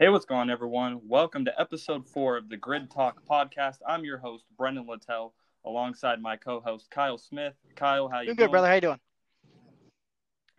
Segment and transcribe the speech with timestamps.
[0.00, 0.98] Hey, what's going on, everyone?
[1.06, 3.80] Welcome to episode four of the Grid Talk podcast.
[3.86, 5.34] I'm your host, Brendan Littell,
[5.66, 7.52] alongside my co-host Kyle Smith.
[7.76, 8.46] Kyle, how you Doing doing?
[8.46, 8.68] good, brother.
[8.68, 9.00] How you doing?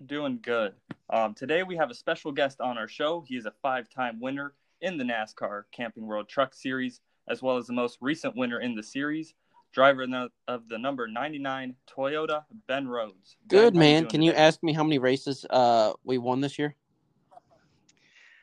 [0.06, 0.74] Doing good.
[1.10, 3.26] Um, today we have a special guest on our show.
[3.28, 7.66] He is a five-time winner in the NASCAR Camping World Truck Series, as well as
[7.66, 9.34] the most recent winner in the series,
[9.74, 13.38] driver in the- of the number 99 Toyota, Ben Rhodes.
[13.48, 14.04] Good how man.
[14.04, 16.76] doing Can you ask me how many races uh we won this year?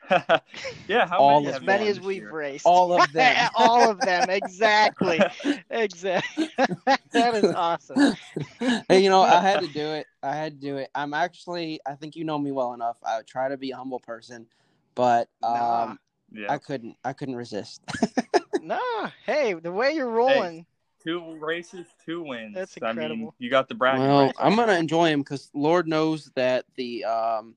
[0.87, 2.31] yeah, how All many of As many as we've year?
[2.31, 2.65] raced.
[2.65, 3.49] All of them.
[3.55, 4.29] All of them.
[4.29, 5.21] Exactly.
[5.69, 6.49] exactly.
[7.11, 8.15] that is awesome.
[8.89, 10.07] hey, you know, I had to do it.
[10.23, 10.89] I had to do it.
[10.95, 12.97] I'm actually I think you know me well enough.
[13.03, 14.47] I try to be a humble person,
[14.95, 15.95] but um Nah.
[16.31, 17.81] Yeah, I couldn't I couldn't resist.
[18.61, 19.09] Nah.
[19.25, 20.65] Hey, the way you're rolling.
[21.03, 22.55] two races, two wins.
[22.55, 23.35] That's I mean, incredible.
[23.39, 24.37] you got the bragging well, rights.
[24.39, 27.55] I'm gonna enjoy him because Lord knows that the um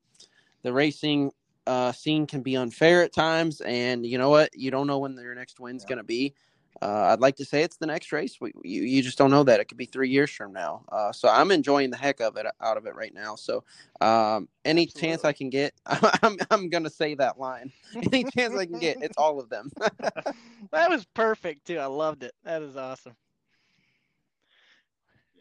[0.63, 1.33] the racing
[1.67, 4.51] uh scene can be unfair at times, and you know what?
[4.57, 5.89] You don't know when your next win's Yeah.
[5.91, 6.35] gonna be.
[6.81, 8.41] Uh, I'd like to say it's the next race.
[8.41, 9.61] We, you, you just don't know that.
[9.61, 10.85] It could be three years from now.
[10.91, 13.37] Uh, so I'm enjoying the heck of it out of it right now.
[13.37, 13.63] So
[14.01, 17.71] um, any chance I can get, I'm, I'm going to say that line.
[17.95, 19.71] Any chance I can get, it's all of them.
[20.73, 21.79] that was perfect too.
[21.79, 22.33] I loved it.
[22.43, 23.15] That is awesome.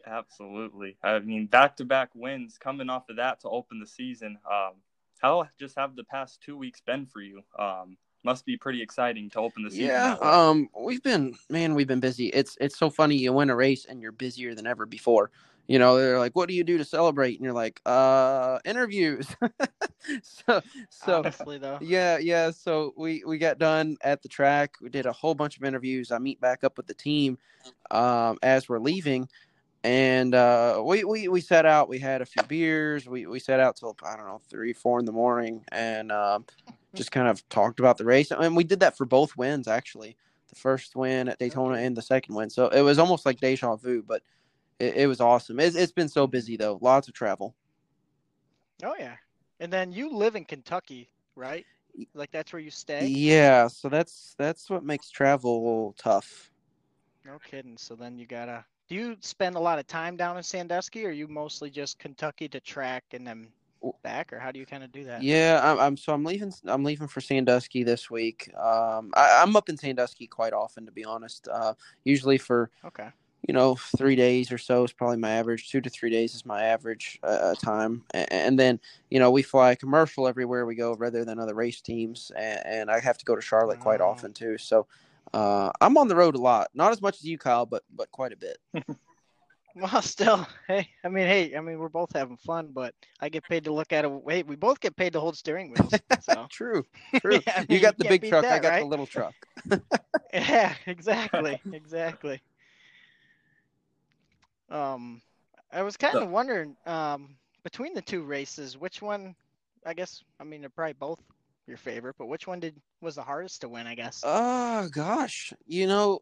[0.06, 0.96] Absolutely.
[1.02, 4.38] I mean, back to back wins coming off of that to open the season.
[4.50, 4.74] Um,
[5.22, 7.42] how just have the past two weeks been for you?
[7.58, 9.86] Um, must be pretty exciting to open the season.
[9.86, 12.26] Yeah, um, we've been man, we've been busy.
[12.28, 13.16] It's it's so funny.
[13.16, 15.30] You win a race and you're busier than ever before.
[15.68, 19.28] You know, they're like, "What do you do to celebrate?" And you're like, "Uh, interviews."
[20.22, 21.78] so so Honestly though.
[21.80, 22.50] yeah, yeah.
[22.50, 24.74] So we we got done at the track.
[24.80, 26.10] We did a whole bunch of interviews.
[26.10, 27.38] I meet back up with the team
[27.90, 29.28] um, as we're leaving,
[29.84, 31.88] and uh, we we we set out.
[31.88, 33.08] We had a few beers.
[33.08, 36.44] We we set out till I don't know three four in the morning, and um,
[36.94, 38.30] just kind of talked about the race.
[38.30, 40.16] And we did that for both wins actually.
[40.48, 42.50] The first win at Daytona and the second win.
[42.50, 44.22] So it was almost like deja vu, but
[44.78, 45.58] it, it was awesome.
[45.58, 46.78] It's, it's been so busy though.
[46.80, 47.54] Lots of travel.
[48.84, 49.16] Oh yeah.
[49.60, 51.64] And then you live in Kentucky, right?
[52.14, 53.06] Like that's where you stay?
[53.06, 56.50] Yeah, so that's that's what makes travel tough.
[57.24, 57.76] No kidding.
[57.76, 61.08] So then you gotta do you spend a lot of time down in Sandusky or
[61.08, 63.48] are you mostly just Kentucky to track and then
[64.02, 65.22] back or how do you kind of do that?
[65.22, 66.52] Yeah, I'm, I'm so I'm leaving.
[66.66, 68.50] I'm leaving for Sandusky this week.
[68.54, 71.48] Um, I, I'm up in Sandusky quite often, to be honest.
[71.50, 71.72] Uh,
[72.04, 73.08] usually for Okay.
[73.48, 75.70] you know three days or so is probably my average.
[75.70, 78.78] Two to three days is my average uh, time, and, and then
[79.08, 82.90] you know we fly commercial everywhere we go, rather than other race teams, and, and
[82.90, 84.08] I have to go to Charlotte quite Oh.
[84.10, 84.58] often too.
[84.58, 84.86] So
[85.32, 88.10] uh, I'm on the road a lot, not as much as you, Kyle, but but
[88.10, 88.58] quite a bit.
[89.74, 93.44] Well, still, hey, I mean, hey, I mean, we're both having fun, but I get
[93.44, 94.10] paid to look at it.
[94.10, 95.92] Wait, we both get paid to hold steering wheels.
[96.20, 96.84] So, True,
[97.20, 97.40] true.
[97.48, 98.44] I you mean, got the big beat truck.
[98.44, 98.80] I got right?
[98.80, 99.34] the little truck.
[100.32, 102.40] yeah, exactly, exactly.
[104.70, 105.20] Um,
[105.72, 107.30] I was kind of wondering, um,
[107.64, 109.34] between the two races, which one?
[109.84, 111.18] I guess, I mean, they're probably both
[111.66, 113.86] your favorite, but which one did was the hardest to win?
[113.86, 114.22] I guess.
[114.24, 116.20] Oh gosh, you know,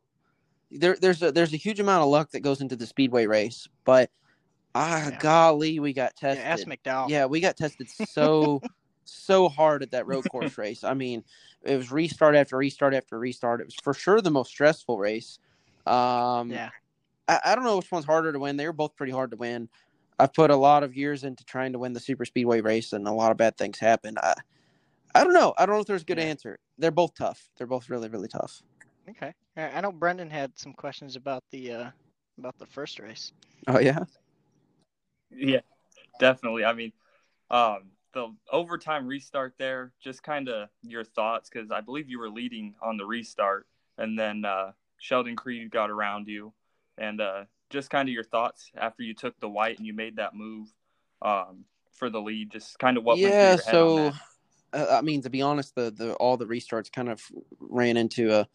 [0.70, 3.68] there there's a there's a huge amount of luck that goes into the speedway race,
[3.84, 4.10] but
[4.74, 5.18] ah Yeah.
[5.20, 6.46] golly, we got yeah, tested.
[6.46, 7.10] ask McDowell.
[7.10, 8.62] Yeah, we got tested so
[9.04, 10.84] so hard at that road course race.
[10.84, 11.24] I mean,
[11.62, 13.60] it was restart after restart after restart.
[13.60, 15.38] It was for sure the most stressful race.
[15.86, 16.70] Um, Yeah.
[17.28, 18.56] I, I don't know which one's harder to win.
[18.56, 19.68] They were both pretty hard to win.
[20.18, 23.08] I've put a lot of years into trying to win the super speedway race, and
[23.08, 24.18] a lot of bad things happened.
[24.22, 24.34] I,
[25.14, 25.54] I don't know.
[25.58, 26.24] I don't know if there's a good Yeah.
[26.24, 26.58] answer.
[26.78, 27.48] They're both tough.
[27.56, 28.62] They're both really, really tough.
[29.08, 29.34] Okay.
[29.56, 31.90] I I know Brendan had some questions about the uh
[32.38, 33.32] about the first race.
[33.66, 34.04] Oh yeah.
[35.30, 35.60] Yeah,
[36.18, 36.64] definitely.
[36.64, 36.92] I mean,
[37.50, 42.28] um, the overtime restart there, just kind of your thoughts, because I believe you were
[42.30, 43.66] leading on the restart,
[43.98, 46.52] and then uh, Sheldon Creed got around you,
[46.98, 50.16] and uh, just kind of your thoughts after you took the white and you made
[50.16, 50.68] that move
[51.22, 52.50] um, for the lead.
[52.50, 53.54] Just kind of what went through yeah.
[53.54, 54.14] your head on So, that.
[54.72, 57.22] Uh, I mean, to be honest, the the all the restarts kind of
[57.58, 58.48] ran into a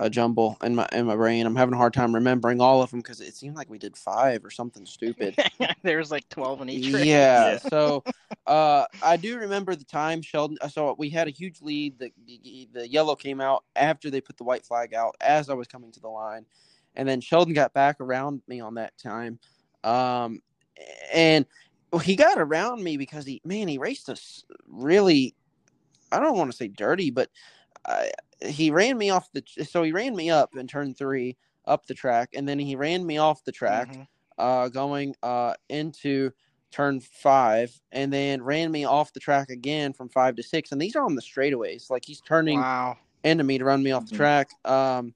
[0.00, 1.46] a jumble in my in my brain.
[1.46, 3.96] I'm having a hard time remembering all of them because it seemed like we did
[3.96, 5.36] five or something stupid.
[5.82, 7.04] There's like 12 in each race.
[7.04, 7.52] Yeah.
[7.52, 7.58] Yeah.
[7.58, 8.02] So
[8.46, 10.56] uh, I do remember the time Sheldon.
[10.62, 11.98] uh, So we had a huge lead.
[11.98, 15.54] The, the the yellow came out after they put the white flag out as I
[15.54, 16.46] was coming to the line,
[16.96, 19.38] and then Sheldon got back around me on that time,
[19.84, 20.40] um,
[21.12, 21.44] and
[22.02, 25.34] he got around me because he man he raced us really.
[26.12, 27.30] I don't want to say dirty, but
[27.86, 28.12] I,
[28.42, 29.42] he ran me off the.
[29.64, 31.36] So he ran me up in turn three
[31.66, 34.06] up the track, and then he ran me off the track Mhm.
[34.38, 36.30] uh, going uh, into
[36.70, 40.72] turn five, and then ran me off the track again from five to six.
[40.72, 41.90] And these are on the straightaways.
[41.90, 42.98] Like he's turning Wow.
[43.24, 44.16] into me to run me off the Mhm.
[44.16, 44.50] track.
[44.64, 45.14] Um,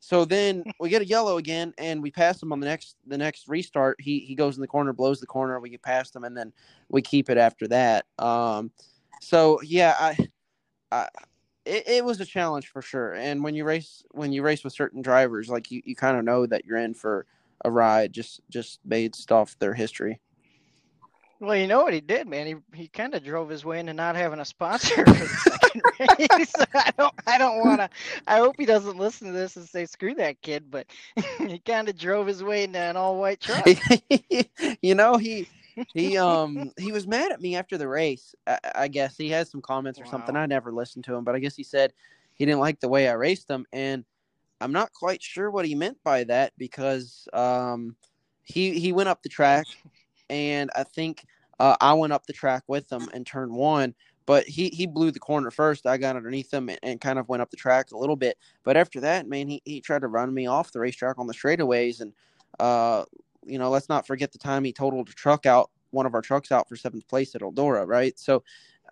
[0.00, 3.18] so then we get a yellow again, and we pass him on the next the
[3.18, 4.00] next restart.
[4.00, 5.58] He he goes in the corner, blows the corner.
[5.60, 6.52] We get past him, and then
[6.88, 8.06] we keep it after that.
[8.18, 8.72] Um,
[9.20, 10.28] so yeah, I,
[10.92, 11.08] I
[11.64, 13.14] it, it was a challenge for sure.
[13.14, 16.24] And when you race when you race with certain drivers, like you, you kind of
[16.24, 17.26] know that you're in for
[17.64, 20.20] a ride just just based off their history.
[21.40, 22.46] Well, you know what he did, man.
[22.46, 25.82] He he kind of drove his way into not having a sponsor for the second
[26.38, 26.52] race.
[26.74, 27.90] I don't I don't want to.
[28.26, 30.70] I hope he doesn't listen to this and say screw that kid.
[30.70, 30.86] But
[31.38, 33.66] he kind of drove his way into an all white truck.
[34.82, 35.48] you know he
[35.94, 39.16] he um he was mad at me after the race I, I guess.
[39.16, 40.36] He had some comments or something.
[40.36, 41.92] I never listened to him but i guess he said
[42.34, 44.04] he didn't like the way i raced him and
[44.60, 47.96] i'm not quite sure what he meant by that because um
[48.44, 49.66] he he went up the track
[50.30, 51.24] and i think
[51.60, 53.94] uh, i went up the track with him and turned one
[54.28, 55.86] but he he blew the corner first.
[55.86, 58.36] I got underneath him and, and kind of went up the track a little bit.
[58.62, 61.32] But after that man he, he tried to run me off the racetrack on the
[61.32, 62.12] straightaways and
[62.60, 63.06] uh
[63.48, 66.22] you know, let's not forget the time he totaled a truck out, one of our
[66.22, 68.18] trucks out for seventh place at Eldora, right?
[68.18, 68.42] So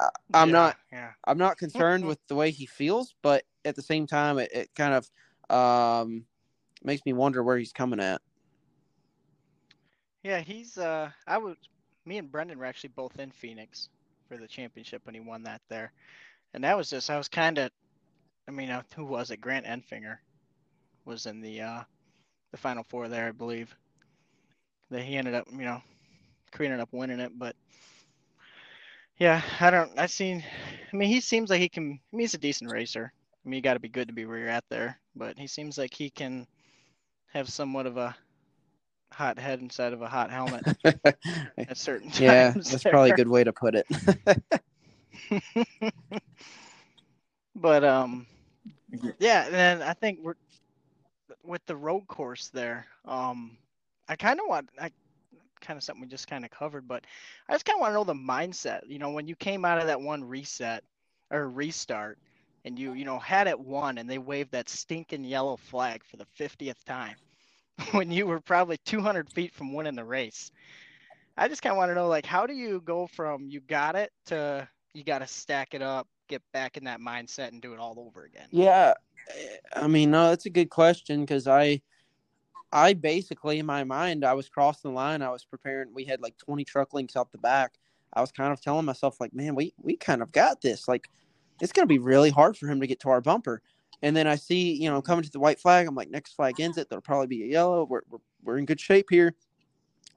[0.00, 1.14] uh, I'm Yeah, not, Yeah.
[1.26, 4.75] I'm not concerned with the way he feels, but at the same time, it, it
[4.75, 5.11] kind of
[5.56, 6.26] um,
[6.82, 8.23] makes me wonder where he's coming at.
[10.23, 11.56] Yeah, he's uh I was
[12.05, 13.88] me and Brendan were actually both in Phoenix
[14.29, 15.93] for the championship when he won that there.
[16.55, 17.70] And that was just I was kind of
[18.49, 19.41] I mean, uh, who was it?
[19.41, 20.19] Grant Enfinger
[21.05, 21.85] was in the uh
[22.52, 23.76] the final four there, I believe.
[24.91, 25.83] That he ended up, you know,
[26.53, 27.56] Creed ended up winning it, but
[29.19, 30.44] yeah, I don't I've seen
[30.93, 33.12] I mean, he seems like he can I mean, he's a decent racer.
[33.44, 35.47] I mean, you got to be good to be where you're at there, but he
[35.47, 36.47] seems like he can
[37.33, 38.17] have somewhat of a
[39.12, 42.21] hot head inside of a hot helmet at certain times.
[42.21, 43.87] yeah, that's probably a good way to put it.
[47.55, 48.27] but um,
[49.19, 50.35] yeah, and then I think we're
[51.44, 52.87] with the road course there.
[53.05, 53.56] Um,
[54.08, 54.91] I kind of want I
[55.61, 57.05] kind of something we just kind of covered, but
[57.49, 58.81] I just kind of want to know the mindset.
[58.88, 60.85] You know, when you came out of that one reset
[61.31, 62.19] or restart,
[62.64, 66.17] and you you know had it won, and they waved that stinking yellow flag for
[66.17, 67.17] the fiftieth time,
[67.93, 70.50] when you were probably 200 feet from winning the race.
[71.38, 73.94] I just kind of want to know, like, how do you go from you got
[73.94, 77.75] it to you got to stack it up, get back in that mindset, and do
[77.75, 78.49] it all over again?
[78.50, 78.94] Yeah,
[79.75, 81.82] I mean, no, that's a good question because I,
[82.76, 85.23] I basically in my mind, I was crossing the line.
[85.23, 85.94] I was preparing.
[85.94, 87.78] We had like twenty truck lengths out the back.
[88.12, 90.87] I was kind of telling myself like, man, we we kind of got this.
[90.87, 91.08] Like,
[91.62, 93.62] it's gonna be really hard for him to get to our bumper.
[94.02, 95.87] And then I see, you know, coming to the white flag.
[95.87, 96.90] I'm like, next flag ends it.
[96.90, 97.87] There'll probably be a yellow.
[97.88, 99.34] We're we're, we're in good shape here.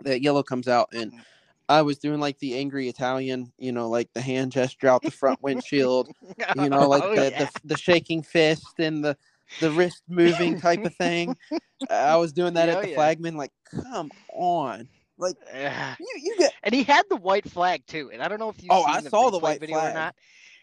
[0.01, 1.21] That yellow comes out, and mm-hmm.
[1.69, 5.11] I was doing like the angry Italian, you know, like the hand gesture out the
[5.11, 6.09] front windshield
[6.57, 7.45] you know, like Oh, the, yeah.
[7.45, 9.15] the the shaking fist and the
[9.59, 11.35] the wrist moving type of thing.
[11.89, 12.95] I was doing that Yeah, at the yeah.
[12.95, 13.35] flagman.
[13.37, 14.87] Like, come on,
[15.17, 15.35] like
[15.99, 16.53] you you get.
[16.63, 18.11] And he had the white flag too.
[18.11, 19.91] And I don't know if you Oh, seen I the saw the white video flag.
[19.91, 20.15] or not.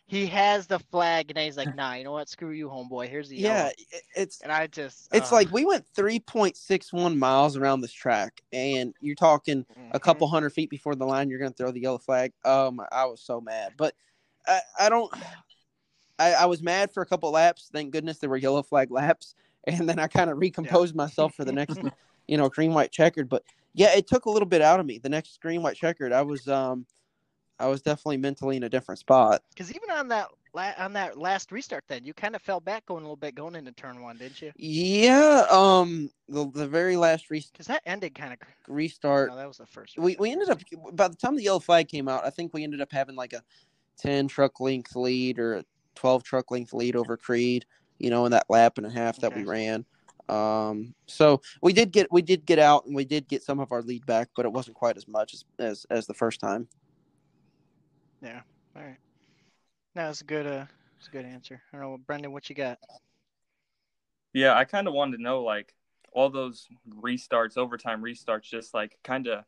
[0.06, 2.28] He has the flag, and he's like, "Nah, you know what?
[2.28, 3.08] Screw you, homeboy.
[3.08, 6.20] Here's the Yeah, yellow." it- it's And I just, it's uh, like we went three
[6.20, 10.00] point six one miles around this track, and you're talking a mhm.
[10.00, 11.28] couple hundred feet before the line.
[11.28, 12.32] You're gonna throw the yellow flag.
[12.44, 13.94] Um, I was so mad, but
[14.46, 15.12] I I don't.
[16.18, 17.68] I, I was mad for a couple laps.
[17.72, 21.44] Thank goodness there were yellow flag laps, and then I kind of recomposed myself for
[21.44, 21.78] the next,
[22.28, 23.28] you know, green white checkered.
[23.28, 23.42] But
[23.74, 24.98] yeah, it took a little bit out of me.
[24.98, 26.86] The next green white checkered, I was um,
[27.58, 29.42] I was definitely mentally in a different spot.
[29.50, 30.28] Because even on that
[30.78, 33.54] on that last restart, then you kind of fell back going a little bit going
[33.54, 34.52] into turn one, didn't you?
[34.56, 38.38] Yeah, um, the the very last re- Because that ended kind of.
[38.68, 39.98] restart, No, that was the first.
[39.98, 40.60] we we ended up
[40.92, 43.32] by the time the yellow flag came out, I think we ended up having like
[43.34, 43.42] a
[43.98, 45.64] ten truck length lead or a
[45.96, 47.66] twelve truck length lead over Creed.
[47.98, 49.84] You know, in that lap and a half that we ran.
[50.28, 53.72] Um, so we did get we did get out and we did get some of
[53.72, 56.68] our lead back, but it wasn't quite as much as as, as the first time.
[58.22, 58.42] Yeah.
[58.76, 58.98] All right.
[59.94, 60.46] That was a good.
[60.46, 60.66] Uh,
[60.98, 61.62] it's a good answer.
[61.72, 62.78] I don't know, Brendan, what you got?
[64.32, 65.72] Yeah, I kind of wanted to know like
[66.12, 66.68] all those
[67.00, 69.44] restarts, overtime restarts, just like kind of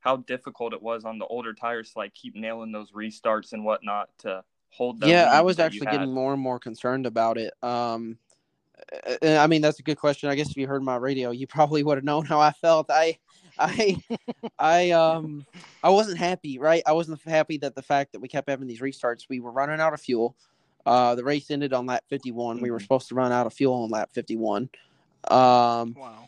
[0.00, 3.64] how difficult it was on the older tires to like keep nailing those restarts and
[3.64, 5.00] whatnot to hold.
[5.00, 7.52] The yeah, I was actually getting more and more concerned about it.
[7.62, 8.18] Um,
[9.22, 10.28] I mean, that's a good question.
[10.30, 12.90] I guess if you heard my radio, you probably would have known how I felt.
[12.90, 13.18] I,
[13.58, 13.96] I,
[14.58, 15.46] I, um,
[15.82, 16.58] I wasn't happy.
[16.58, 19.26] Right, I wasn't happy that the fact that we kept having these restarts.
[19.28, 20.36] We were running out of fuel.
[20.86, 22.60] Uh, the race ended on lap fifty-one.
[22.60, 22.82] We were Mhm.
[22.82, 24.70] supposed to run out of fuel on lap fifty-one.
[25.30, 26.26] Um, Wow.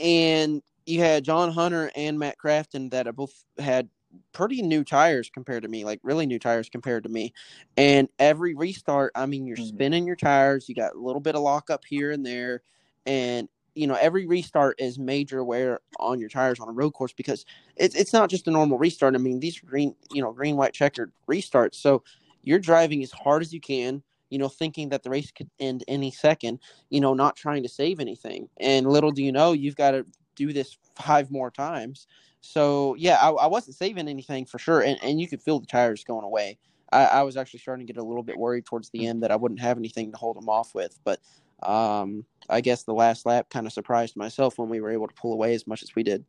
[0.00, 3.88] and you had John Hunter and Matt Crafton that have both had
[4.32, 7.32] pretty new tires compared to me, like really new tires compared to me.
[7.76, 9.76] And every restart, I mean, you're mm-hmm.
[9.76, 12.62] spinning your tires, you got a little bit of lockup here and there,
[13.04, 17.12] and you know every restart is major wear on your tires on a road course
[17.12, 17.44] because
[17.76, 19.14] it's it's not just a normal restart.
[19.14, 21.76] I mean, these green, you know, green white checkered restarts.
[21.76, 22.02] So
[22.42, 25.84] you're driving as hard as you can you know, thinking that the race could end
[25.88, 26.58] any second,
[26.90, 28.48] you know, not trying to save anything.
[28.58, 32.06] And little do you know, you've got to do this five more times.
[32.46, 35.66] So yeah, I, I wasn't saving anything for sure, and, and you could feel the
[35.66, 36.58] tires going away.
[36.92, 39.32] I, I, was actually starting to get a little bit worried towards the end that
[39.32, 40.98] I wouldn't have anything to hold them off with.
[41.04, 41.20] But
[41.62, 45.14] um, I guess the last lap kind of surprised myself when we were able to
[45.14, 46.24] pull away as much as we did.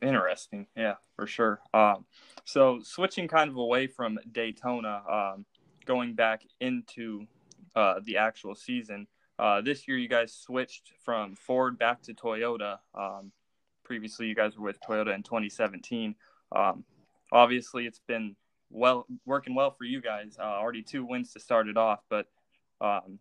[0.00, 1.60] Interesting, yeah, for sure.
[1.74, 2.04] Um,
[2.44, 5.44] so switching kind of away from Daytona, um,
[5.86, 7.26] going back into
[7.74, 9.06] uh, the actual season.
[9.42, 12.78] Uh, this year, you guys switched from Ford back to Toyota.
[12.94, 13.32] Um,
[13.82, 16.14] previously, you guys were with Toyota in 2017.
[16.52, 16.84] Um,
[17.32, 18.36] obviously, it's been
[18.70, 20.36] well working well for you guys.
[20.38, 21.98] Uh, already two wins to start it off.
[22.08, 22.28] But
[22.80, 23.18] um,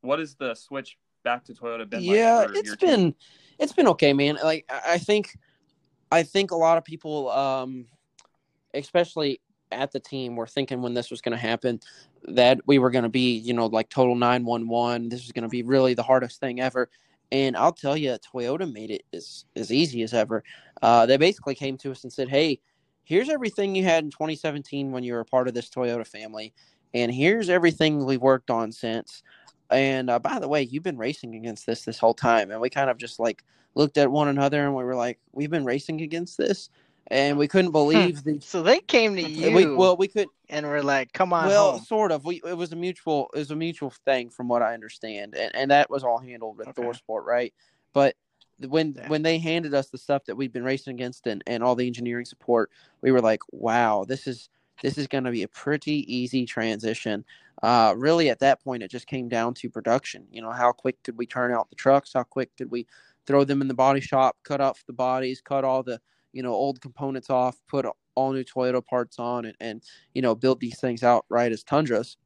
[0.00, 2.04] what is the switch back to Toyota been?
[2.04, 3.14] Yeah, like it's been team?
[3.58, 4.38] it's been okay, man.
[4.44, 5.36] Like I think
[6.12, 7.86] I think a lot of people, um,
[8.74, 9.40] especially
[9.72, 11.80] at the team, were thinking when this was going to happen
[12.28, 15.08] that we were going to be, you know, like total 911.
[15.08, 16.88] This was going to be really the hardest thing ever.
[17.32, 20.44] And I'll tell you, Toyota made it as, as easy as ever.
[20.82, 22.60] Uh, they basically came to us and said, hey,
[23.04, 26.52] here's everything you had in 2017 when you were a part of this Toyota family.
[26.92, 29.22] And here's everything we've worked on since.
[29.70, 32.50] And uh, by the way, you've been racing against this this whole time.
[32.50, 33.42] And we kind of just like
[33.74, 36.70] looked at one another and we were like, we've been racing against this
[37.08, 38.40] and we couldn't believe the.
[38.40, 39.54] So they came to you.
[39.54, 41.80] We, well, we could, and we're like, "Come on." Well, home.
[41.82, 42.24] sort of.
[42.24, 45.54] We it was a mutual it was a mutual thing, from what I understand, and
[45.54, 46.82] and that was all handled with okay.
[46.82, 47.52] ThorSport, right?
[47.92, 48.16] But
[48.66, 49.08] when yeah.
[49.08, 51.86] when they handed us the stuff that we'd been racing against and and all the
[51.86, 52.70] engineering support,
[53.02, 54.48] we were like, "Wow, this is."
[54.82, 57.24] This is going to be a pretty easy transition.
[57.62, 60.26] Uh, really, at that point, it just came down to production.
[60.32, 62.10] You know, how quick could we turn out the trucks?
[62.12, 62.88] How quick could we
[63.24, 66.00] throw them in the body shop, cut off the bodies, cut all the
[66.34, 69.82] you know old components off, put all new Toyota parts on, and, and
[70.14, 72.18] you know build these things out right as Tundras.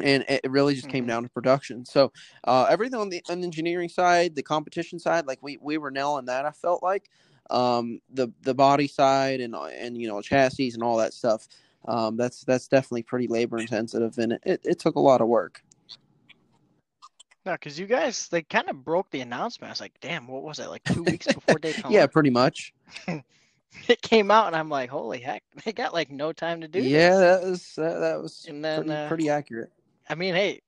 [0.00, 1.08] And it really just came mm-hmm.
[1.08, 1.86] down to production.
[1.86, 2.12] So
[2.44, 5.90] uh, everything on the, on the engineering side, the competition side, like we we were
[5.90, 6.44] nailing that.
[6.44, 7.08] I felt like
[7.50, 11.46] um, the the body side and and you know chassis and all that stuff.
[11.86, 15.28] Um, that's that's definitely pretty labor intensive, and it, it, it took a lot of
[15.28, 15.62] work.
[17.46, 19.70] No, because you guys they kind of broke the announcement.
[19.70, 20.68] I was like, damn, what was it?
[20.68, 21.94] Like two weeks before Daytona?
[21.94, 22.74] yeah, pretty much.
[23.88, 26.80] it came out, and I'm like, holy heck, they got like no time to do.
[26.80, 27.18] Yeah, this.
[27.18, 29.72] that was that, that was and then, pretty, uh, pretty accurate.
[30.08, 30.60] I mean, hey,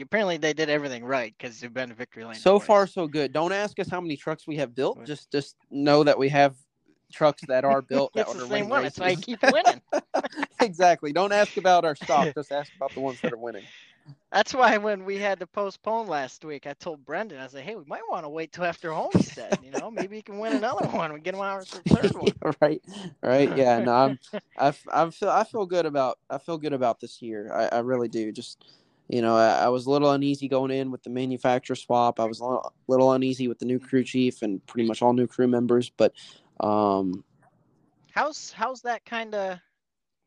[0.00, 2.36] apparently they did everything right because they've been a victory lane.
[2.36, 3.32] So far, so good.
[3.32, 5.04] Don't ask us how many trucks we have built.
[5.04, 6.56] Just just know that we have
[7.12, 8.82] trucks that are built that it's the same one.
[8.82, 8.96] Races.
[8.96, 9.82] That's why I keep winning.
[10.60, 11.12] exactly.
[11.12, 12.28] Don't ask about our stock.
[12.34, 13.64] Just ask about the ones that are winning.
[14.32, 17.76] That's why when we had to postpone last week, I told Brendan, I said, "Hey,
[17.76, 19.60] we might want to wait till after Homestead.
[19.62, 21.12] You know, maybe he can win another one.
[21.12, 22.82] We get him our third one." right,
[23.22, 23.78] right, yeah.
[23.78, 24.18] No, I'm,
[24.58, 27.52] I, I feel, I feel good about, I feel good about this year.
[27.52, 28.32] I, I really do.
[28.32, 28.64] Just,
[29.08, 32.18] you know, I, I, was a little uneasy going in with the manufacturer swap.
[32.18, 35.12] I was a little, little uneasy with the new crew chief and pretty much all
[35.12, 35.90] new crew members.
[35.90, 36.12] But,
[36.58, 37.22] um,
[38.10, 39.58] how's how's that kind of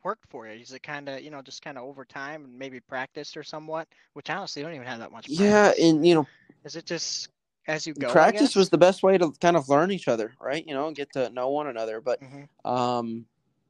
[0.04, 0.60] worked for you?
[0.60, 3.44] Is it kind of you know just kind of over time and maybe practiced or
[3.44, 3.88] somewhat?
[4.14, 5.26] Which honestly, don't even have that much.
[5.26, 5.40] Practice.
[5.40, 6.28] Yeah, and you know,
[6.64, 7.30] is it just
[7.68, 8.12] as you go?
[8.12, 10.66] Practice was the best way to kind of learn each other, right?
[10.66, 12.02] You know, and get to know one another.
[12.02, 12.70] But mm-hmm.
[12.70, 13.26] um,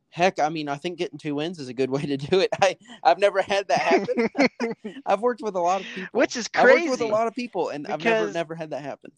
[0.09, 2.49] heck, I mean, I think getting two wins is a good way to do it.
[2.61, 4.29] I I've never had that happen.
[5.05, 6.69] I've worked with a lot of people, which is crazy.
[6.69, 9.11] I've worked with a lot of people, and because, I've never never had that happen.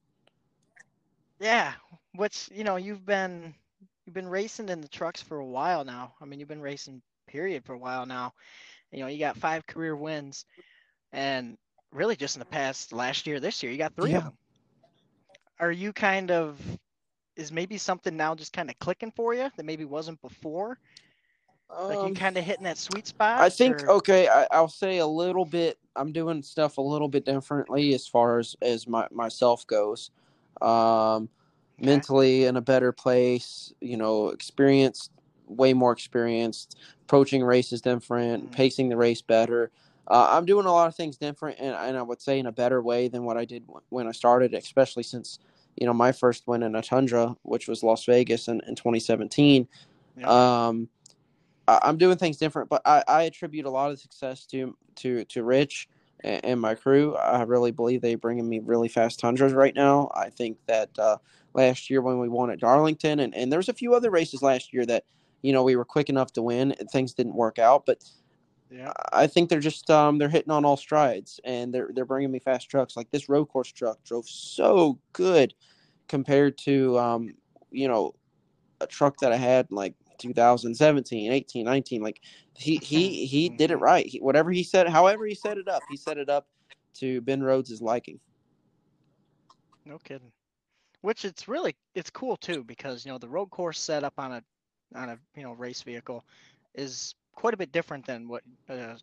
[1.40, 1.74] Yeah,
[2.16, 3.54] which you know you've been
[4.10, 6.16] you've been racing in the trucks for a while now.
[6.20, 8.34] I mean, you've been racing period for a while now.
[8.92, 10.46] You know, you got five career wins,
[11.14, 11.56] and
[11.92, 14.18] really just in the past last year, this year, you got three yeah.
[14.18, 14.34] of them.
[15.60, 16.60] Are you kind of
[17.36, 20.80] is maybe something now just kind of clicking for you that maybe wasn't before?
[21.70, 23.42] Um, like you um, kind of hitting that sweet spot.
[23.42, 23.92] I think or?
[23.92, 24.28] okay.
[24.28, 25.78] I, will say a little bit.
[25.96, 30.10] I'm doing stuff a little bit differently as far as as my myself goes.
[30.64, 31.30] Um,
[31.80, 31.86] okay.
[31.86, 33.74] mentally in a better place.
[33.82, 35.12] You know, experienced,
[35.48, 38.54] way more experienced approaching races different, mm-hmm.
[38.54, 39.72] pacing the race better.
[40.08, 42.52] Uh, I'm doing a lot of things different, and, and I would say in a
[42.52, 45.40] better way than what I did when I started, especially since
[45.76, 49.68] you know my first win in a Tundra, which was Las Vegas in, in 2017.
[50.18, 50.28] Yeah.
[50.68, 50.90] Um,
[51.68, 55.26] I, am doing things different, but I, I, attribute a lot of success to to
[55.26, 55.90] to Rich
[56.24, 57.16] and, my crew.
[57.16, 60.12] I really believe they're bringing me really fast Tundras right now.
[60.16, 61.18] I think that, uh,
[61.60, 64.74] last year when we won at Darlington, and and there's a few other races last
[64.74, 65.04] year that
[65.42, 66.72] you know we were quick enough to win.
[66.80, 68.04] And things didn't work out, but
[68.72, 68.94] Yeah.
[69.24, 72.40] I think they're just um, they're hitting on all strides, and they're they're bringing me
[72.40, 72.96] fast trucks.
[72.98, 75.54] Like this road course truck drove so good
[76.08, 77.36] compared to um,
[77.72, 78.16] you know
[78.82, 82.02] a truck that I had in like 2017, 18, 19.
[82.02, 82.22] Like
[82.56, 83.82] he he he did it Mhm.
[83.92, 84.06] right.
[84.06, 86.48] He, whatever he said, however he set it up, he set it up
[86.96, 88.20] to Ben Rhodes' liking.
[89.86, 90.32] No kidding.
[91.02, 94.44] Which it's really it's cool too because you know the road course setup on a
[94.96, 96.26] on a you know race vehicle
[96.76, 98.96] is quite a bit different than what uh,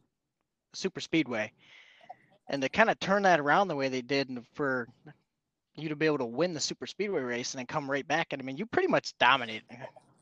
[0.74, 1.50] super speedway,
[2.48, 4.88] and to kind of turn that around the way they did and for
[5.76, 8.28] you to be able to win the super speedway race and then come right back
[8.32, 9.64] and I mean you pretty much dominated,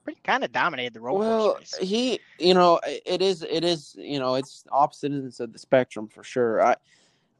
[0.04, 1.88] pretty kind of dominated the road Well, course race.
[1.88, 6.09] he, you know, it is, it is, you know, it's opposite ends of the spectrum
[6.09, 6.64] for sure.
[6.64, 6.76] I,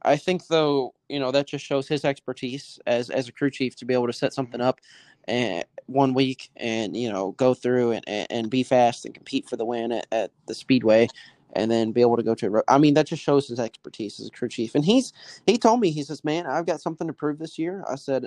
[0.03, 3.77] I think though, you know, that just shows his expertise as as a crew chief
[3.77, 4.69] to be able to set something mm-hmm.
[4.69, 4.81] up,
[5.29, 9.49] and one week and you know go through and, and, and be fast and compete
[9.49, 11.09] for the win at, at the speedway,
[11.55, 12.57] and then be able to go to.
[12.57, 14.75] a I mean, that just shows his expertise as a crew chief.
[14.75, 15.13] And he's
[15.47, 18.27] he told me he says, "Man, I've got something to prove this year." I said,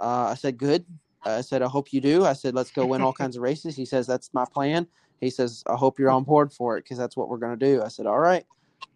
[0.00, 0.84] uh, "I said good."
[1.24, 3.76] I said, "I hope you do." I said, "Let's go win all kinds of races."
[3.76, 4.86] He says, "That's my plan."
[5.20, 6.16] He says, "I hope you're mm-hmm.
[6.16, 8.44] on board for it because that's what we're going to do." I said, "All right,"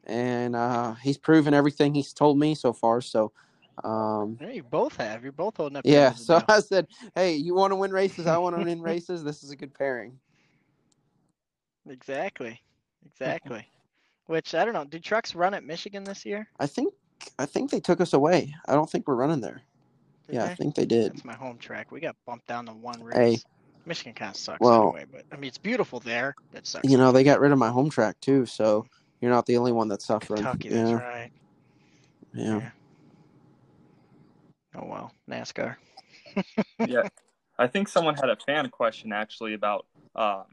[0.05, 3.01] and uh, he's proven everything he's told me so far.
[3.01, 3.33] So,
[3.85, 5.23] um, Yeah, you both have.
[5.23, 5.85] You're both holding up.
[5.87, 6.07] yeah.
[6.07, 6.47] end of the So deal.
[6.49, 8.27] I said, "Hey, you want to win races?
[8.27, 9.23] I want to win races.
[9.25, 10.19] This is a good pairing."
[11.89, 12.61] exactly,
[13.07, 13.67] exactly.
[14.27, 14.85] Which I don't know.
[14.85, 16.49] Do trucks run at Michigan this year?
[16.61, 16.95] I think
[17.39, 18.55] I think they took us away.
[18.69, 19.63] I don't think we're running there.
[20.29, 20.53] Did yeah, they?
[20.53, 21.13] I think they did.
[21.13, 21.91] That's my home track.
[21.91, 23.17] We got bumped down to one race.
[23.17, 23.39] Hey.
[23.87, 26.35] Michigan kind of sucks Well- anyway, but I mean it's beautiful there.
[26.55, 26.89] It sucks.
[26.89, 28.87] You know, they got rid of my home track too, so
[29.21, 30.43] you're not the only one that's suffering.
[30.43, 31.31] Kentucky, yeah, that's right.
[32.35, 32.71] yeah.
[34.77, 35.77] Oh well, NASCAR.
[36.87, 37.09] yeah,
[37.59, 40.45] I think someone had a fan question actually about um,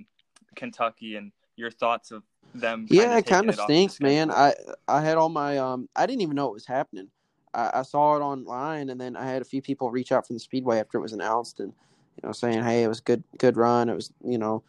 [0.55, 2.87] Kentucky and your thoughts of them.
[2.89, 4.31] Yeah, it kind of it stinks, man.
[4.31, 4.53] I
[4.87, 7.09] I had all my um I didn't even know it was happening.
[7.53, 10.35] I, I saw it online, and then I had a few people reach out from
[10.35, 11.73] the speedway after it was announced, and
[12.21, 13.89] you know saying, "Hey, it was good, good run.
[13.89, 14.63] It was you know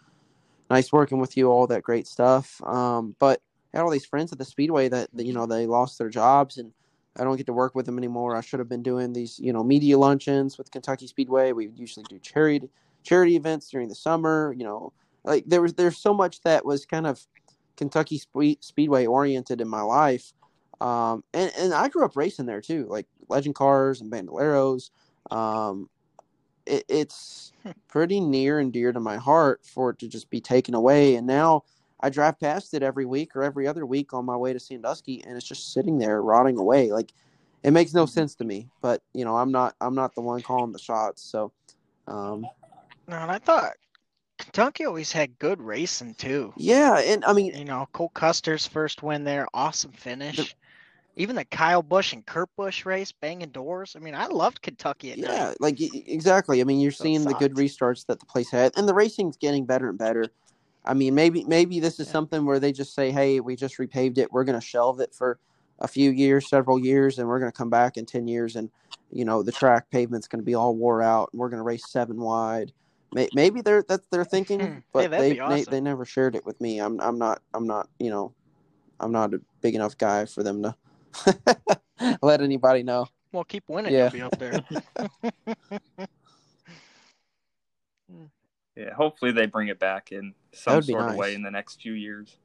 [0.70, 3.40] nice working with you, all that great stuff." Um, but
[3.72, 6.08] I had all these friends at the speedway that, that you know they lost their
[6.08, 6.72] jobs, and
[7.18, 8.36] I don't get to work with them anymore.
[8.36, 11.52] I should have been doing these you know media luncheons with Kentucky Speedway.
[11.52, 12.68] We usually do charity
[13.02, 14.54] charity events during the summer.
[14.56, 14.92] You know,
[15.24, 17.20] like there was there's so much that was kind of
[17.76, 18.20] Kentucky
[18.60, 20.32] Speedway oriented in my life.
[20.80, 24.90] Um, and, and I grew up racing there too, like legend cars and bandoleros.
[25.30, 25.88] Um,
[26.66, 27.52] it, it's
[27.88, 31.16] pretty near and dear to my heart for it to just be taken away.
[31.16, 31.64] And now
[32.00, 35.22] I drive past it every week or every other week on my way to Sandusky,
[35.26, 36.92] and it's just sitting there rotting away.
[36.92, 37.12] Like
[37.62, 38.68] it makes no sense to me.
[38.80, 41.22] But you know, I'm not I'm not the one calling the shots.
[41.22, 41.52] So,
[42.06, 42.46] um,
[43.08, 43.74] No, and I thought
[44.38, 46.52] Kentucky always had good racing too.
[46.56, 50.54] yeah, and I mean, You know, Cole Custer's first win there, awesome finish.
[51.16, 53.96] Even the Kyle Busch and Kurt Busch race, banging doors.
[53.96, 55.56] I mean, I loved Kentucky at Yeah, night.
[55.60, 56.60] like exactly.
[56.60, 59.36] I mean, you're So seeing the good restarts that the place had, and the racing's
[59.36, 60.26] getting better and better.
[60.88, 62.12] I mean, maybe maybe this is Yeah.
[62.12, 64.32] something where they just say, "Hey, we just repaved it.
[64.32, 65.38] We're going to shelve it for
[65.78, 68.70] a few years, several years, and we're going to come back in ten years, and
[69.12, 71.64] you know the track pavement's going to be all wore out, and we're going to
[71.64, 72.72] race seven wide."
[73.34, 76.60] Maybe they're that's their thinking, but that'd they, be they they never shared it with
[76.60, 76.78] me.
[76.80, 78.32] I'm I'm not I'm not you know
[78.98, 80.74] I'm not a big enough guy for them to
[82.22, 83.06] let anybody know.
[83.32, 84.10] Well, keep winning, Yeah.
[84.10, 84.64] you'll be up there.
[88.78, 91.50] Yeah, hopefully they bring it back in some would be sort of way in the
[91.50, 92.36] next few years.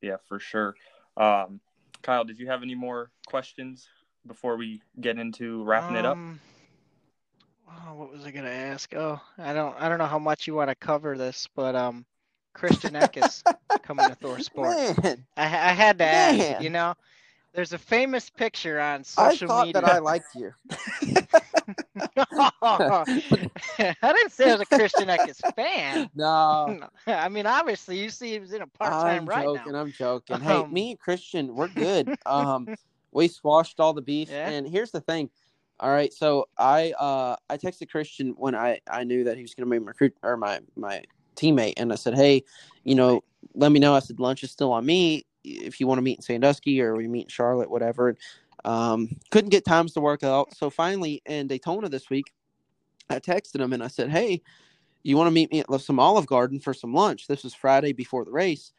[0.00, 0.74] Yeah, for sure.
[1.16, 1.60] Um,
[2.02, 3.88] Kyle, did you have any more questions
[4.26, 6.16] before we get into wrapping it up?
[6.16, 6.40] Um,
[7.68, 8.94] Oh, what was I gonna ask?
[8.94, 12.04] Oh, I don't, I don't know how much you want to cover this, but um,
[12.52, 13.42] Christian Eck is
[13.82, 14.98] coming to Thor Sports.
[15.02, 16.62] Man, I, I had to ask.
[16.62, 16.94] You know,
[17.54, 19.80] there's a famous picture on I social thought media.
[19.80, 20.52] that I liked you.
[24.02, 26.08] I didn't say I was a Christian Eckes fan.
[26.14, 29.72] no, I mean, obviously, you see, he was in a part-time I'm right joking.
[29.72, 29.80] now.
[29.80, 30.40] I'm joking.
[30.40, 32.16] Hey, Um, me and Christian, we're good.
[32.26, 32.68] Um,
[33.12, 34.48] we squashed all the beef, Yeah?
[34.48, 35.30] and here's the thing.
[35.80, 39.54] All right, so I uh I texted Christian when I I knew that he was
[39.54, 41.02] going to be my recruit or my my
[41.34, 42.44] teammate, and I said, hey,
[42.84, 43.92] you know, let me know.
[43.94, 46.94] I said lunch is still on me if you want to meet in Sandusky or
[46.94, 48.16] we meet in Charlotte, whatever.
[48.64, 52.32] Um, couldn't get times to work out, so finally in Daytona this week,
[53.10, 54.42] I texted him and I said, hey,
[55.02, 57.26] you want to meet me at some Olive Garden for some lunch?
[57.26, 58.72] This was Friday before the race.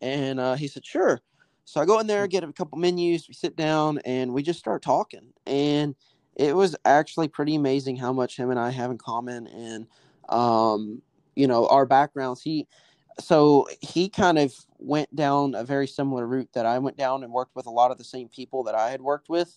[0.00, 1.20] And uh, he said, sure.
[1.64, 4.58] So I go in there, get a couple menus, we sit down, and we just
[4.58, 5.32] start talking.
[5.46, 5.94] And
[6.36, 9.86] it was actually pretty amazing how much him and I have in common, and
[10.28, 11.00] um,
[11.36, 12.42] you know our backgrounds.
[12.42, 12.66] He
[13.20, 17.32] so he kind of went down a very similar route that I went down and
[17.32, 19.56] worked with a lot of the same people that I had worked with,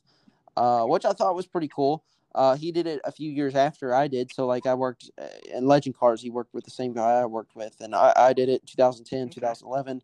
[0.55, 2.03] uh, which I thought was pretty cool.
[2.37, 4.31] Uh, he did it a few years after I did.
[4.31, 6.21] So, like, I worked uh, in Legend Cars.
[6.21, 9.23] He worked with the same guy I worked with, and I, I did it 2010,
[9.23, 9.33] okay.
[9.33, 10.03] 2011.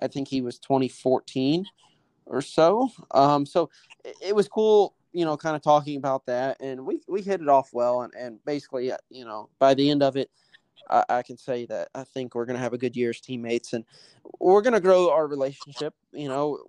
[0.00, 1.66] I think he was 2014
[2.26, 2.88] or so.
[3.10, 3.68] Um, so
[4.04, 7.40] it, it was cool, you know, kind of talking about that, and we we hit
[7.40, 10.30] it off well, and and basically, uh, you know, by the end of it,
[10.88, 13.20] I, I can say that I think we're going to have a good year as
[13.20, 13.84] teammates, and
[14.38, 15.94] we're going to grow our relationship.
[16.12, 16.60] You know,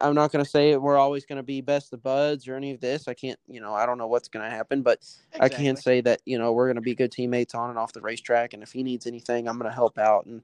[0.00, 2.72] I'm not going to say we're always going to be best of buds or any
[2.72, 3.08] of this.
[3.08, 4.98] I can't, you know, I don't know what's going to happen, but
[5.32, 5.40] exactly.
[5.40, 7.92] I can say that you know we're going to be good teammates on and off
[7.92, 8.52] the racetrack.
[8.54, 10.26] And if he needs anything, I'm going to help out.
[10.26, 10.42] And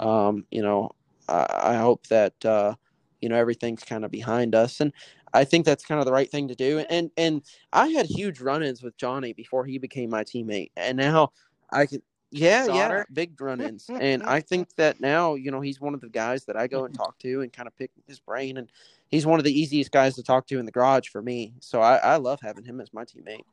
[0.00, 0.90] um, you know,
[1.28, 2.74] I, I hope that uh,
[3.20, 4.80] you know everything's kind of behind us.
[4.80, 4.92] And
[5.34, 6.84] I think that's kind of the right thing to do.
[6.90, 11.32] And and I had huge run-ins with Johnny before he became my teammate, and now
[11.70, 15.94] I can yeah, yeah, big run-ins, and I think that now you know he's one
[15.94, 18.56] of the guys that I go and talk to and kind of pick his brain,
[18.56, 18.70] and
[19.08, 21.54] he's one of the easiest guys to talk to in the garage for me.
[21.60, 23.44] So I, I love having him as my teammate.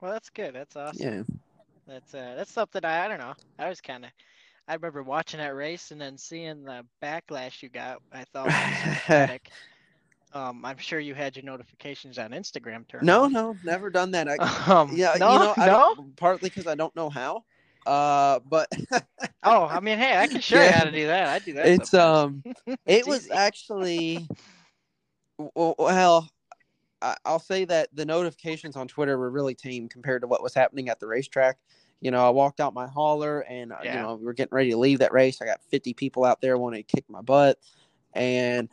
[0.00, 0.54] Well, that's good.
[0.54, 1.06] That's awesome.
[1.28, 1.36] Yeah,
[1.86, 3.34] that's uh, that's something I I don't know.
[3.58, 4.10] I was kind of
[4.68, 8.02] I remember watching that race and then seeing the backlash you got.
[8.12, 8.48] I thought
[10.32, 13.06] Um, I'm sure you had your notifications on Instagram turned.
[13.06, 14.28] No, no, never done that.
[14.28, 14.34] I,
[14.66, 16.06] um, yeah, no, you know, I no.
[16.16, 17.44] Partly because I don't know how.
[17.86, 18.68] Uh, but
[19.44, 20.66] oh, I mean, hey, I can show yeah.
[20.66, 21.28] you how to do that.
[21.28, 21.66] I do that.
[21.66, 22.42] It's sometimes.
[22.66, 24.26] um, it was actually,
[25.38, 26.28] well,
[27.24, 30.88] I'll say that the notifications on Twitter were really tame compared to what was happening
[30.88, 31.58] at the racetrack.
[32.00, 33.96] You know, I walked out my hauler, and uh, yeah.
[33.96, 35.40] you know, we were getting ready to leave that race.
[35.40, 37.58] I got 50 people out there wanting to kick my butt,
[38.14, 38.68] and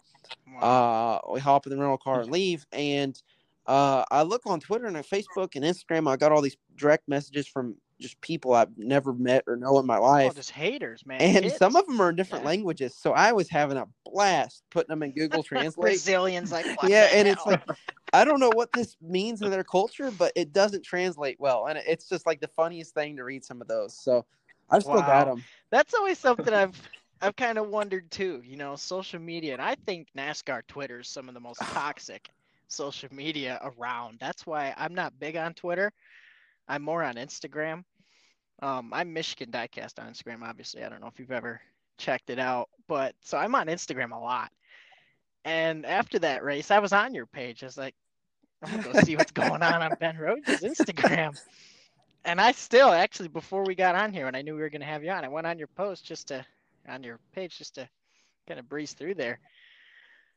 [0.62, 2.66] uh, we hop in the rental car and leave.
[2.72, 3.20] And
[3.66, 6.10] uh, I look on Twitter and Facebook and Instagram.
[6.10, 9.86] I got all these direct messages from just people I've never met or know in
[9.86, 10.32] my life.
[10.32, 11.22] Oh, just haters, man.
[11.22, 12.50] And some of them are in different yeah.
[12.50, 12.96] languages.
[12.96, 15.82] So I was having a blast putting them in Google Translate.
[15.82, 17.38] Brazilians, like, yeah, and hell?
[17.38, 17.62] it's like,
[18.12, 21.68] I don't know what this means in their culture, but it doesn't translate well.
[21.68, 23.98] And it's just like the funniest thing to read some of those.
[23.98, 24.26] So
[24.70, 25.08] I've still wow.
[25.08, 25.44] got them.
[25.72, 26.80] That's always something I've
[27.24, 31.08] I've kind of wondered too, you know, social media, and I think NASCAR Twitter is
[31.08, 32.30] some of the most toxic
[32.68, 34.18] social media around.
[34.20, 35.94] That's why I'm not big on Twitter.
[36.68, 37.86] I'm more on Instagram.
[38.62, 40.84] Um, I'm Michigan Diecast on Instagram, obviously.
[40.84, 41.62] I don't know if you've ever
[41.98, 44.52] checked it out, but so I'm on Instagram a lot.
[45.46, 47.64] And after that race, I was on your page.
[47.64, 47.96] I was like,
[48.62, 51.40] I'm gonna go see what's going on on Ben Rhodes' Instagram.
[52.26, 54.86] And I still actually before we got on here, and I knew we were gonna
[54.86, 56.46] have you on, I went on your post just to
[56.88, 57.88] on your page just to
[58.48, 59.40] kind of breeze through there.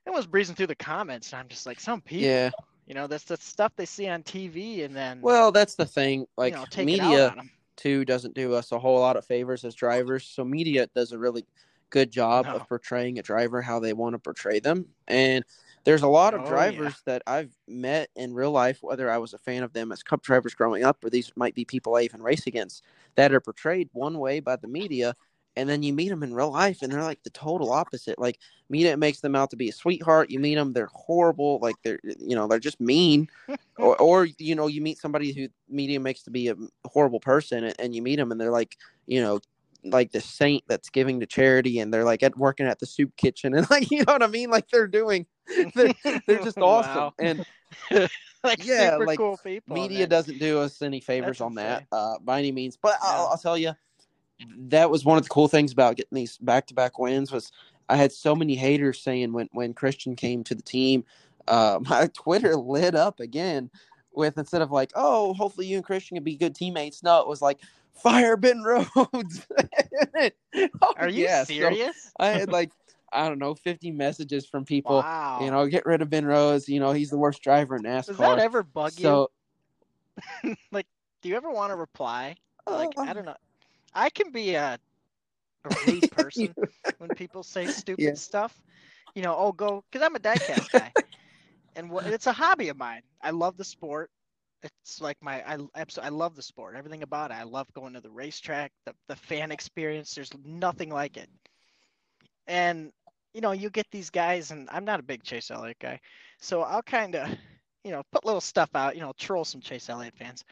[0.07, 2.51] I was breezing through the comments, and I'm just like, some people, yeah,
[2.87, 6.27] you know, that's the stuff they see on TV, and then well, that's the thing.
[6.37, 7.35] Like you know, media
[7.77, 10.25] too doesn't do us a whole lot of favors as drivers.
[10.25, 11.45] So media does a really
[11.91, 12.57] good job no.
[12.57, 15.45] of portraying a driver how they want to portray them, and
[15.83, 17.13] there's a lot of oh, drivers yeah.
[17.13, 20.23] that I've met in real life, whether I was a fan of them as cup
[20.23, 22.85] drivers growing up, or these might be people I even race against,
[23.17, 25.15] that are portrayed one way by the media
[25.57, 28.19] and then you meet them in real life and they're like the total opposite.
[28.19, 28.39] Like
[28.69, 32.01] media makes them out to be a sweetheart you meet them they're horrible like they're
[32.03, 33.29] you know they're just mean.
[33.79, 37.65] Or, or you know you meet somebody who media makes to be a horrible person
[37.65, 38.75] and, and you meet them and they're like
[39.07, 39.39] you know
[39.85, 43.15] like the saint that's giving to charity and they're like at working at the soup
[43.19, 44.49] kitchen and like you know what i mean?
[44.49, 45.27] Like they're doing
[45.75, 45.93] they're,
[46.27, 47.15] they're just awesome wow.
[47.19, 47.45] and
[48.43, 50.09] like yeah like cool people, media man.
[50.09, 53.39] doesn't do us any favors that's on that uh by any means but I'll, I'll
[53.39, 53.73] tell you
[54.69, 57.53] that was one of the cool things about getting these back to back wins was
[57.89, 61.05] I had so many haters saying when when Christian came to the team,
[61.49, 63.71] uh, my Twitter lit up again
[64.13, 67.03] with instead of like, oh, hopefully you and Christian can be good teammates.
[67.03, 67.61] No, it was like
[67.95, 69.47] fire Ben Rhodes.
[70.83, 71.45] oh, Are you yeah.
[71.45, 72.03] serious?
[72.05, 72.73] So I had like
[73.13, 74.97] I don't know, 50 messages from people.
[74.97, 75.39] Wow.
[75.41, 76.69] You know, get rid of Ben Rhodes.
[76.69, 78.07] You know, he's the worst driver in NASCAR.
[78.07, 79.31] Does that ever bug so,
[80.43, 80.57] you?
[80.73, 80.87] like,
[81.23, 82.37] do you ever want to reply?
[82.67, 83.37] Like, uh, I don't know.
[83.97, 84.79] I can be a,
[85.65, 86.55] a rude person
[86.99, 88.15] when people say stupid yeah.
[88.15, 88.61] stuff.
[89.15, 90.93] You know, oh, go because I'm a diecast guy,
[91.75, 93.01] and what, it's a hobby of mine.
[93.23, 94.11] I love the sport.
[94.63, 96.77] It's like my I absolutely I love the sport.
[96.77, 97.35] Everything about it.
[97.35, 98.73] I love going to the racetrack.
[98.85, 100.15] The the fan experience.
[100.15, 101.31] There's nothing like it.
[102.47, 102.93] And
[103.33, 106.01] you know, you get these guys, and I'm not a big Chase Elliott guy,
[106.39, 107.29] so I'll kind of,
[107.85, 108.95] you know, put little stuff out.
[108.95, 110.45] You know, troll some Chase Elliott fans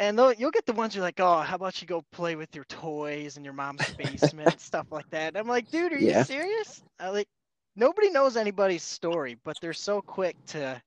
[0.00, 2.64] and you'll get the ones you're like, oh, how about you go play with your
[2.64, 5.28] toys in your mom's basement, stuff like that.
[5.28, 6.18] And I'm like, dude, are yeah.
[6.20, 6.82] you serious?
[6.98, 7.28] I like
[7.76, 10.80] nobody knows anybody's story, but they're so quick to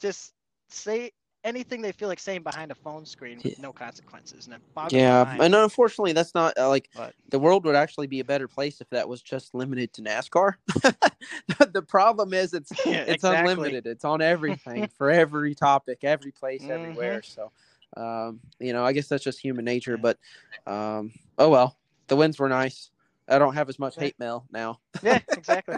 [0.00, 0.32] just
[0.70, 1.10] say
[1.44, 3.62] anything they feel like saying behind a phone screen with Yeah.
[3.62, 4.46] no consequences.
[4.46, 7.76] And it boggles my Yeah, and unfortunately, that's not uh, like But- the world would
[7.76, 10.54] actually be a better place if that was just limited to NASCAR.
[11.72, 13.52] the problem is it's Yeah, it's exactly.
[13.52, 13.86] unlimited.
[13.86, 16.70] It's on everything for every topic, every place, Mhm.
[16.70, 17.22] everywhere.
[17.22, 17.52] So,
[17.96, 19.96] um, you know, I guess that's just human nature.
[19.96, 20.18] But,
[20.66, 21.76] um, oh well,
[22.08, 22.90] the wins were nice.
[23.28, 24.80] I don't have as much hate mail now.
[25.02, 25.76] yeah, exactly.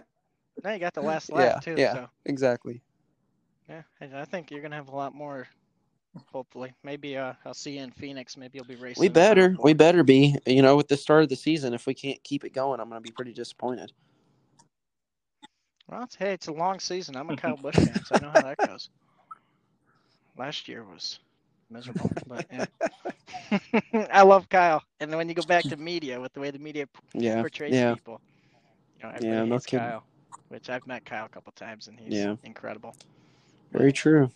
[0.64, 1.76] Now you got the last lap Yeah, too.
[1.76, 1.92] yeah.
[1.92, 2.82] So Exactly.
[3.68, 3.82] yeah,
[4.14, 5.46] I think you're gonna have a lot more.
[6.32, 8.36] Hopefully, maybe uh, I'll see you in Phoenix.
[8.36, 9.02] Maybe you'll be racing.
[9.02, 10.34] We better, we better be.
[10.46, 12.88] You know, with the start of the season, if we can't keep it going, I'm
[12.88, 13.92] going to be pretty disappointed.
[15.88, 17.16] Well, it's, hey, it's a long season.
[17.16, 18.88] I'm a Kyle Busch fan, so I know how that goes.
[20.38, 21.18] Last year was
[21.70, 22.66] miserable, but yeah.
[24.12, 24.82] I love Kyle.
[25.00, 27.80] And then when you go back to media, with the way the media Yeah, portrays
[27.80, 27.82] yeah.
[27.82, 28.20] people,
[29.00, 29.94] you know, everybody no hates kidding.
[29.94, 30.04] Kyle.
[30.48, 32.36] Which I've met Kyle a couple times, and he's Yeah.
[32.44, 32.96] incredible.
[33.72, 34.30] Very true.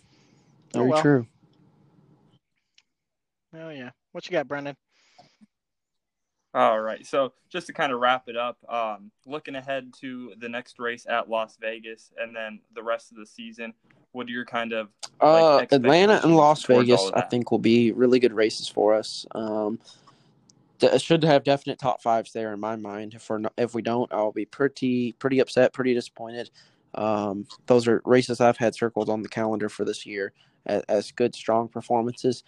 [0.75, 1.01] Oh, Very well.
[1.01, 1.27] true.
[3.55, 3.91] Oh yeah.
[4.13, 4.75] What you got, Brendan?
[6.53, 7.05] All right.
[7.05, 11.05] So just to kind of wrap it up, um, looking ahead to the next race
[11.09, 13.73] at Las Vegas and then the rest of the season,
[14.11, 14.89] what are your kind of
[15.21, 19.25] Uh, Atlanta and Las Vegas, I think, will be really good races for us.
[19.33, 19.79] Um,
[20.79, 23.13] th- should have definite top fives there in my mind.
[23.13, 26.49] If we're not, if we don't, I'll be pretty pretty upset, pretty disappointed.
[26.95, 30.33] Um, those are races I've had circled on the calendar for this year
[30.65, 32.43] as, as good, strong performances.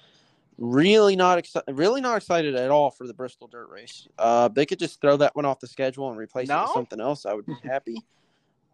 [0.58, 1.78] Really not excited.
[1.78, 4.08] Really not excited at all for the Bristol Dirt Race.
[4.20, 7.00] Uh, they could just throw that one off the schedule and replace it with something
[7.00, 7.26] else.
[7.26, 7.98] I would be happy.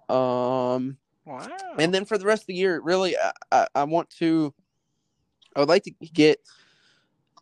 [0.09, 1.47] Um, Wow.
[1.77, 4.53] and then for the rest of the year, really, I, I, I want to.
[5.55, 6.39] I would like to get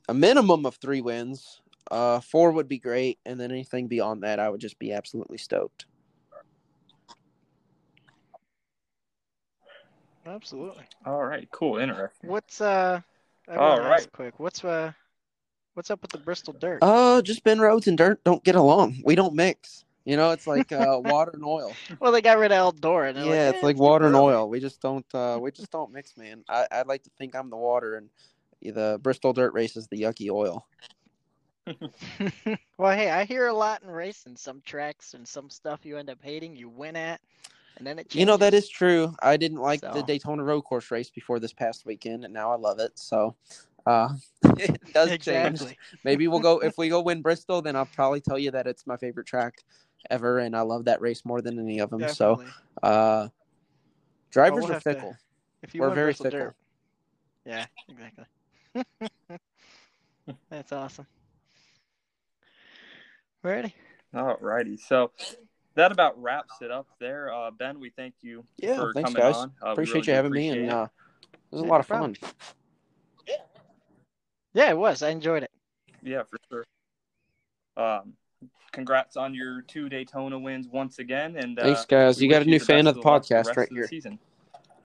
[0.09, 1.61] a minimum of three wins.
[1.89, 5.37] Uh, four would be great, and then anything beyond that, I would just be absolutely
[5.37, 5.85] stoked.
[10.25, 10.83] Absolutely.
[11.05, 12.29] All right, cool, interesting.
[12.29, 13.01] What's uh?
[13.47, 13.99] I All want to right.
[13.99, 14.39] ask quick.
[14.39, 14.91] What's uh?
[15.73, 16.79] What's up with the Bristol Dirt?
[16.81, 19.01] Uh, just Ben Rhodes and Dirt don't get along.
[19.05, 19.85] We don't mix.
[20.05, 21.73] You know, it's like uh, water and oil.
[21.99, 23.09] well, they got rid of Eldora.
[23.09, 24.49] And yeah, like, it's "Eh, like water and oil.
[24.49, 25.05] We just don't.
[25.13, 26.43] Uh, we just don't mix, man.
[26.49, 28.09] I, I'd like to think I'm the water, and
[28.61, 30.65] the Bristol Dirt Race is the yucky oil.
[32.77, 34.37] well, hey, I hear a lot in racing.
[34.37, 37.19] Some tracks and some stuff you end up hating, you win at,
[37.77, 38.19] and then it changes.
[38.19, 39.15] You know that is true.
[39.21, 42.55] I didn't like the Daytona Road Course race before this past weekend, and now I
[42.55, 42.91] love it.
[42.95, 43.35] So,
[43.85, 44.09] uh,
[44.57, 45.61] it does change.
[46.03, 48.85] Maybe we'll go if we go win Bristol, then I'll probably tell you that it's
[48.87, 49.63] my favorite track
[50.09, 52.07] ever, and I love that race more than any of them.
[52.09, 52.43] So,
[52.83, 53.29] uh,
[54.31, 55.17] drivers we'll are have to- fickle.
[55.61, 56.39] if you We're very Bristol fickle.
[56.39, 56.55] Dirt,
[57.45, 59.37] yeah, exactly.
[60.49, 61.07] That's awesome.
[63.43, 63.73] Ready?
[64.13, 64.77] All righty.
[64.77, 65.11] So
[65.77, 67.33] that about wraps it up there.
[67.33, 69.35] Uh, ben, we thank you Yeah, for thanks, coming guys.
[69.35, 69.51] on.
[69.65, 70.73] Uh, Appreciate really you do having me, appreciate and it.
[70.73, 70.87] uh,
[71.31, 72.15] it was a lot of fun.
[72.15, 72.33] problem.
[74.53, 75.03] Yeah, it was.
[75.03, 75.51] I enjoyed it.
[76.01, 76.65] Yeah, for sure.
[77.77, 78.13] Um,
[78.71, 82.21] congrats on your two Daytona wins once again, and uh, Thanks, guys.
[82.21, 83.87] You got a new fan of the luck the podcast rest right of the here.
[83.87, 84.19] season.